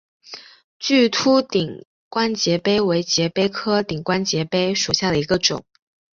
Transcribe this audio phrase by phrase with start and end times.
[0.79, 5.63] 巨突顶冠节蜱为节蜱科顶冠节蜱属下的一个种。